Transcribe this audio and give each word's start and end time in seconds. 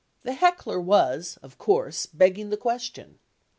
The 0.23 0.33
heckler 0.33 0.81
was, 0.81 1.37
of 1.43 1.59
course, 1.59 2.07
begging 2.07 2.49
the 2.49 2.57
question. 2.57 3.19